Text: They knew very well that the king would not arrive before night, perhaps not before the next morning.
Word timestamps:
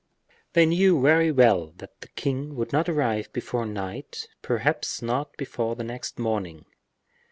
They 0.53 0.65
knew 0.65 0.99
very 0.99 1.31
well 1.31 1.75
that 1.77 2.01
the 2.01 2.07
king 2.07 2.55
would 2.55 2.73
not 2.73 2.89
arrive 2.89 3.31
before 3.31 3.67
night, 3.67 4.27
perhaps 4.41 4.99
not 5.03 5.37
before 5.37 5.75
the 5.75 5.83
next 5.83 6.17
morning. 6.17 6.65